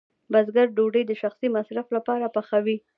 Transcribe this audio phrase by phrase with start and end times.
[0.31, 2.77] بزګر ډوډۍ د شخصي مصرف لپاره پخوي.